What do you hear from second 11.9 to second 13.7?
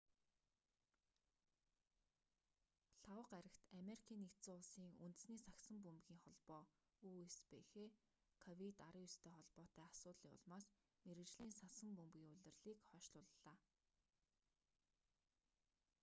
бөмбөгийн улирлыг хойшлууллаа